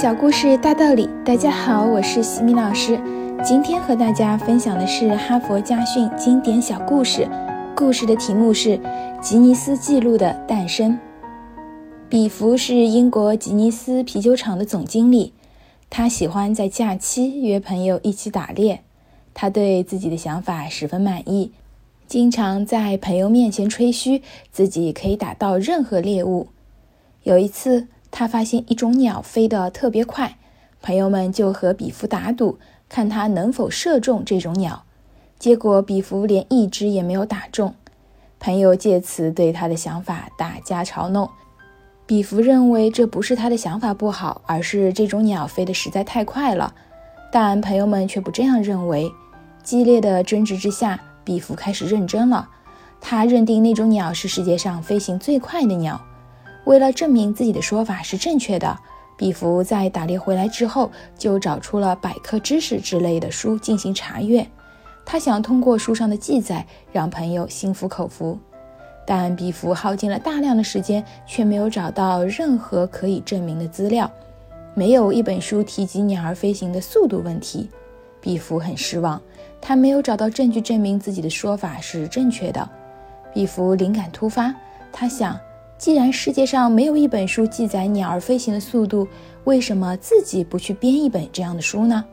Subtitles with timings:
[0.00, 3.00] 小故事大道理，大家好，我是西米老师。
[3.44, 7.28] 今天和大家分享的是哈佛家训经典小故事，
[7.74, 8.78] 故事的题目是
[9.20, 10.92] 《吉尼斯纪录的诞生》。
[12.08, 15.32] 比弗是英国吉尼斯啤酒厂的总经理，
[15.90, 18.82] 他喜欢在假期约朋友一起打猎，
[19.34, 21.50] 他对自己的想法十分满意，
[22.06, 24.22] 经常在朋友面前吹嘘
[24.52, 26.46] 自己可以打到任何猎物。
[27.24, 27.88] 有一次。
[28.10, 30.36] 他发现一种鸟飞得特别快，
[30.82, 34.84] 朋友们就和比弗打赌，看他能否射中这种鸟。
[35.38, 37.74] 结果比弗连一只也没有打中，
[38.40, 41.30] 朋友借此对他的想法大加嘲弄。
[42.06, 46.74] 比弗认为这不是他的想法不好，而是这种鸟飞得实在太快了。
[47.30, 49.12] 但朋友们却不这样认为。
[49.62, 52.48] 激烈的争执之下，比弗开始认真了。
[53.02, 56.00] 他认定那种鸟是世界上飞行最快的鸟。
[56.68, 58.78] 为了证明自己的说法是正确的，
[59.16, 64.46] 比弗在打猎回来之后就找出了百科知识之类的书进行查阅。
[65.02, 68.38] 他想通过书上的记载让朋友心服口服，
[69.06, 74.10] 但比弗耗尽了大量的时间，却没有找到任何可以证明的资料。
[74.74, 77.70] 没有一本书提及鸟儿飞行的速度问题。
[78.20, 79.18] 比弗很失望，
[79.58, 82.68] 他没有找到证据证明自己的说法是正确的。
[83.32, 84.54] 比弗灵感突发，
[84.92, 85.34] 他想。
[85.78, 89.06] 既然世界上没有一本书记载鸟儿飞行的速度，
[89.44, 92.04] 为什么自己不去编一本这样的书呢？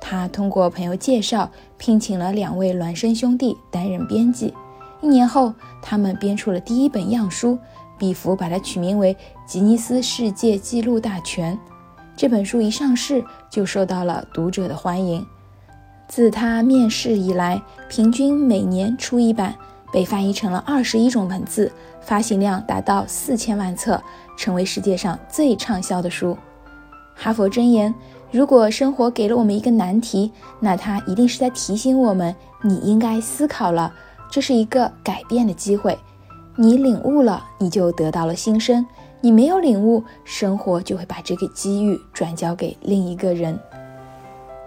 [0.00, 4.54] 他通过朋友介绍，聘请了两位孪生兄弟担任编辑。
[5.00, 7.58] 一年后，他们编出了第一本样书，
[7.98, 9.12] 比弗把它取名为
[9.44, 11.54] 《吉尼斯世界纪录大全》。
[12.16, 15.26] 这本书一上市就受到了读者的欢迎。
[16.06, 19.52] 自他面世以来，平均每年出一版。
[19.94, 24.02] 被翻译成了二十一种文字，发行量达到四千万册，
[24.36, 26.36] 成为世界上最畅销的书。
[27.14, 27.94] 哈佛箴言：
[28.32, 33.94] 如果生活给了我们一个难题，那它一定是在提醒我们，你应该思考了，
[34.28, 35.96] 这是一个改变的机会。
[36.56, 38.84] 你领悟了，你就得到了新生；
[39.20, 43.56] 你没有领悟，生活就会把这个机遇转交给另一个人。